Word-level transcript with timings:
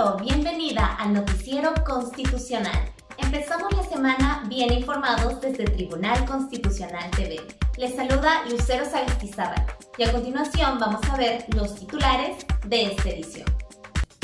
Bienvenida 0.00 0.96
al 0.98 1.12
Noticiero 1.12 1.74
Constitucional. 1.86 2.90
Empezamos 3.18 3.70
la 3.76 3.84
semana 3.84 4.44
bien 4.48 4.72
informados 4.72 5.42
desde 5.42 5.64
Tribunal 5.64 6.24
Constitucional 6.24 7.10
TV. 7.10 7.36
Les 7.76 7.96
saluda 7.96 8.46
Lucero 8.50 8.86
Sagastizábal 8.86 9.62
y 9.98 10.04
a 10.04 10.12
continuación 10.12 10.78
vamos 10.78 11.02
a 11.10 11.18
ver 11.18 11.44
los 11.54 11.74
titulares 11.74 12.46
de 12.66 12.84
esta 12.84 13.10
edición. 13.10 13.44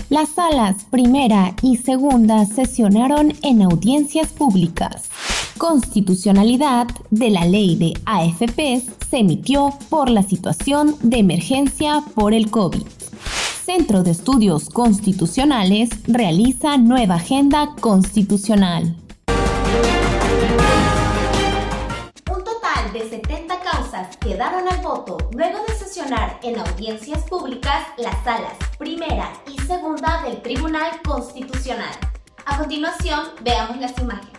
Las 0.09 0.31
salas 0.31 0.87
primera 0.91 1.55
y 1.61 1.77
segunda 1.77 2.47
sesionaron 2.47 3.35
en 3.43 3.61
audiencias 3.61 4.33
públicas. 4.33 5.11
Constitucionalidad 5.59 6.87
de 7.11 7.29
la 7.29 7.45
ley 7.45 7.77
de 7.77 7.93
AFPs 8.07 8.95
se 9.11 9.19
emitió 9.19 9.75
por 9.91 10.09
la 10.09 10.23
situación 10.23 10.97
de 11.03 11.19
emergencia 11.19 12.03
por 12.15 12.33
el 12.33 12.51
COVID. 12.51 12.83
Centro 13.67 14.05
de 14.05 14.13
Estudios 14.13 14.71
Constitucionales 14.71 15.91
realiza 16.07 16.77
nueva 16.77 17.17
agenda 17.17 17.75
constitucional. 17.81 18.95
Un 22.31 22.45
total 22.45 22.93
de 22.93 23.11
70 23.11 23.59
causas 23.59 24.17
quedaron 24.19 24.69
al 24.69 24.81
voto 24.83 25.19
luego 25.33 25.59
de 25.67 25.75
sesionar 25.75 26.39
en 26.45 26.61
audiencias 26.61 27.25
públicas 27.25 27.89
las 27.99 28.23
salas 28.23 28.55
primera 28.79 29.33
y 29.53 29.61
segunda 29.63 30.23
del 30.23 30.41
Tribunal 30.43 31.03
Constitucional. 31.05 31.97
A 32.45 32.59
continuación, 32.59 33.19
veamos 33.43 33.79
las 33.79 33.99
imágenes. 33.99 34.36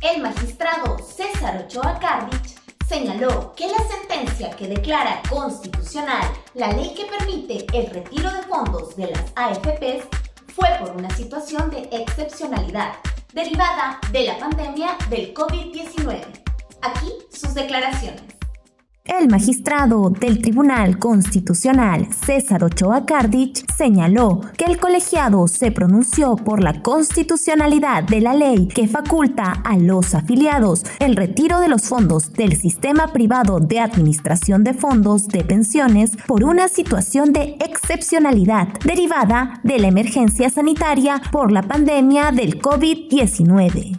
El 0.00 0.22
magistrado 0.22 0.96
César 0.98 1.64
Ochoa 1.64 1.98
Cardich 1.98 2.56
señaló 2.88 3.52
que 3.54 3.66
la 3.66 3.78
sentencia 3.78 4.50
que 4.50 4.68
declara 4.68 5.20
constitucional 5.28 6.24
la 6.54 6.72
ley 6.72 6.94
que 6.94 7.04
permite 7.04 7.66
el 7.76 7.90
retiro 7.90 8.30
de 8.32 8.42
fondos 8.42 8.96
de 8.96 9.10
las 9.10 9.24
AFPs 9.36 10.08
fue 10.54 10.68
por 10.80 10.96
una 10.96 11.10
situación 11.10 11.70
de 11.70 11.88
excepcionalidad 11.92 12.94
derivada 13.32 14.00
de 14.10 14.24
la 14.24 14.38
pandemia 14.38 14.96
del 15.10 15.34
COVID-19. 15.34 16.24
Aquí 16.82 17.12
sus 17.30 17.54
declaraciones. 17.54 18.37
El 19.08 19.28
magistrado 19.28 20.10
del 20.10 20.40
Tribunal 20.42 20.98
Constitucional, 20.98 22.08
César 22.26 22.62
Ochoa 22.62 23.06
Cardich, 23.06 23.64
señaló 23.74 24.42
que 24.56 24.66
el 24.66 24.78
colegiado 24.78 25.48
se 25.48 25.72
pronunció 25.72 26.36
por 26.36 26.62
la 26.62 26.82
constitucionalidad 26.82 28.04
de 28.04 28.20
la 28.20 28.34
ley 28.34 28.68
que 28.68 28.86
faculta 28.86 29.52
a 29.64 29.78
los 29.78 30.14
afiliados 30.14 30.84
el 31.00 31.16
retiro 31.16 31.58
de 31.58 31.68
los 31.68 31.88
fondos 31.88 32.34
del 32.34 32.54
sistema 32.56 33.12
privado 33.12 33.60
de 33.60 33.80
administración 33.80 34.62
de 34.62 34.74
fondos 34.74 35.26
de 35.28 35.42
pensiones 35.42 36.12
por 36.26 36.44
una 36.44 36.68
situación 36.68 37.32
de 37.32 37.56
excepcionalidad 37.60 38.68
derivada 38.84 39.60
de 39.64 39.78
la 39.78 39.88
emergencia 39.88 40.50
sanitaria 40.50 41.22
por 41.32 41.50
la 41.50 41.62
pandemia 41.62 42.30
del 42.30 42.60
COVID-19 42.60 43.98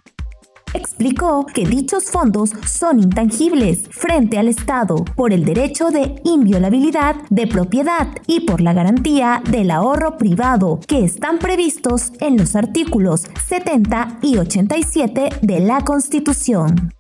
explicó 0.74 1.46
que 1.46 1.66
dichos 1.66 2.06
fondos 2.06 2.52
son 2.66 3.00
intangibles 3.00 3.84
frente 3.90 4.38
al 4.38 4.48
Estado 4.48 5.04
por 5.16 5.34
el 5.34 5.46
derecho 5.46 5.90
de 5.90 6.22
inviolabilidad 6.24 7.16
de 7.30 7.48
propiedad 7.48 8.08
y 8.28 8.42
por 8.42 8.62
la 8.62 8.74
garantía 8.74 9.42
del 9.50 9.72
ahorro 9.72 10.18
privado 10.18 10.80
que 10.88 11.04
están 11.04 11.40
previstos 11.40 12.12
en 12.20 12.38
los 12.38 12.56
artículos 12.56 13.26
70 13.48 14.20
y 14.22 14.38
87 14.38 15.30
de 15.42 15.60
la 15.60 15.82
Constitución. 15.82 16.99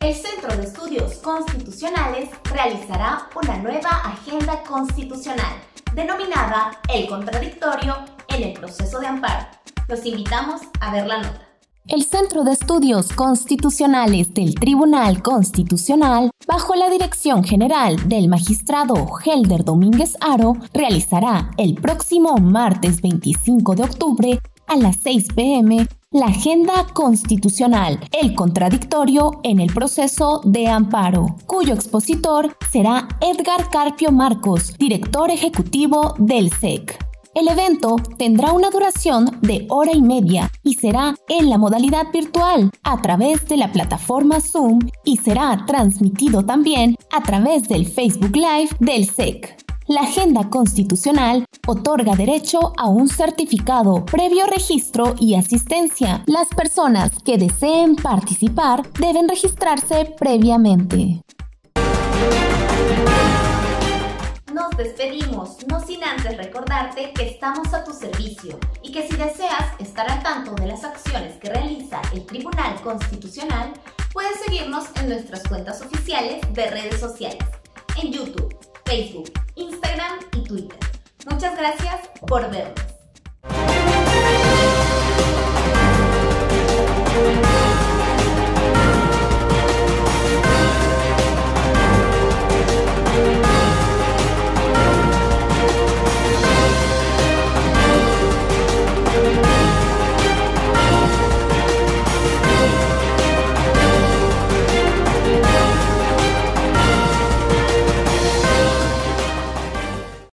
El 0.00 0.14
Centro 0.14 0.56
de 0.56 0.64
Estudios 0.64 1.14
Constitucionales 1.14 2.30
realizará 2.52 3.28
una 3.34 3.56
nueva 3.58 3.90
agenda 4.04 4.62
constitucional 4.62 5.52
denominada 5.94 6.78
El 6.92 7.08
Contradictorio 7.08 7.96
en 8.28 8.42
el 8.44 8.52
proceso 8.52 9.00
de 9.00 9.06
amparo. 9.08 9.46
Los 9.88 10.06
invitamos 10.06 10.62
a 10.80 10.92
ver 10.92 11.06
la 11.06 11.18
nota. 11.18 11.49
El 11.86 12.04
Centro 12.04 12.44
de 12.44 12.52
Estudios 12.52 13.12
Constitucionales 13.12 14.32
del 14.34 14.54
Tribunal 14.54 15.22
Constitucional, 15.22 16.30
bajo 16.46 16.74
la 16.74 16.88
dirección 16.88 17.42
general 17.42 18.08
del 18.08 18.28
magistrado 18.28 18.94
Helder 19.24 19.64
Domínguez 19.64 20.16
Aro, 20.20 20.56
realizará 20.72 21.50
el 21.56 21.74
próximo 21.74 22.36
martes 22.36 23.00
25 23.00 23.74
de 23.74 23.82
octubre 23.82 24.40
a 24.66 24.76
las 24.76 24.96
6 24.98 25.28
pm 25.34 25.88
la 26.12 26.26
Agenda 26.26 26.86
Constitucional, 26.92 28.00
el 28.20 28.34
contradictorio 28.34 29.40
en 29.44 29.60
el 29.60 29.72
proceso 29.72 30.40
de 30.44 30.66
amparo, 30.66 31.36
cuyo 31.46 31.72
expositor 31.72 32.56
será 32.72 33.06
Edgar 33.20 33.70
Carpio 33.70 34.10
Marcos, 34.10 34.76
director 34.76 35.30
ejecutivo 35.30 36.16
del 36.18 36.50
SEC. 36.50 37.09
El 37.32 37.46
evento 37.46 37.94
tendrá 38.18 38.52
una 38.52 38.70
duración 38.70 39.38
de 39.40 39.64
hora 39.70 39.92
y 39.92 40.02
media 40.02 40.50
y 40.64 40.74
será 40.74 41.14
en 41.28 41.48
la 41.48 41.58
modalidad 41.58 42.10
virtual 42.12 42.72
a 42.82 43.00
través 43.00 43.46
de 43.46 43.56
la 43.56 43.70
plataforma 43.70 44.40
Zoom 44.40 44.80
y 45.04 45.16
será 45.18 45.64
transmitido 45.64 46.44
también 46.44 46.96
a 47.12 47.22
través 47.22 47.68
del 47.68 47.86
Facebook 47.86 48.34
Live 48.34 48.70
del 48.80 49.06
SEC. 49.06 49.56
La 49.86 50.02
agenda 50.02 50.50
constitucional 50.50 51.44
otorga 51.68 52.16
derecho 52.16 52.72
a 52.76 52.88
un 52.88 53.08
certificado 53.08 54.04
previo 54.04 54.46
registro 54.46 55.14
y 55.20 55.34
asistencia. 55.34 56.24
Las 56.26 56.48
personas 56.48 57.12
que 57.24 57.38
deseen 57.38 57.94
participar 57.94 58.88
deben 58.98 59.28
registrarse 59.28 60.14
previamente. 60.18 61.22
Despedimos, 64.80 65.58
no 65.66 65.78
sin 65.78 66.02
antes 66.02 66.36
recordarte 66.38 67.12
que 67.12 67.28
estamos 67.28 67.72
a 67.74 67.84
tu 67.84 67.92
servicio 67.92 68.58
y 68.82 68.92
que 68.92 69.06
si 69.06 69.14
deseas 69.14 69.78
estar 69.78 70.10
al 70.10 70.22
tanto 70.22 70.54
de 70.54 70.66
las 70.66 70.84
acciones 70.84 71.34
que 71.38 71.50
realiza 71.50 72.00
el 72.14 72.24
Tribunal 72.24 72.80
Constitucional, 72.82 73.74
puedes 74.12 74.40
seguirnos 74.40 74.86
en 74.96 75.10
nuestras 75.10 75.42
cuentas 75.44 75.82
oficiales 75.82 76.40
de 76.54 76.70
redes 76.70 76.98
sociales, 76.98 77.44
en 78.02 78.10
YouTube, 78.10 78.56
Facebook, 78.86 79.30
Instagram 79.54 80.18
y 80.34 80.44
Twitter. 80.44 80.78
Muchas 81.30 81.56
gracias 81.56 82.08
por 82.26 82.50
vernos. 82.50 82.99